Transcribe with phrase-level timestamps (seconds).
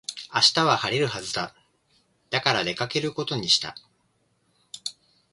[0.33, 1.53] 明日は晴れるはずだ。
[2.31, 3.75] だから出かけることにした。